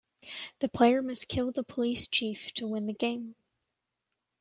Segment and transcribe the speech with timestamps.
[0.61, 3.35] The player must kill the police chief to win the game.